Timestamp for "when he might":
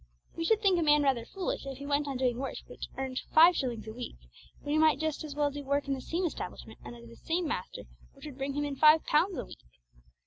4.63-4.97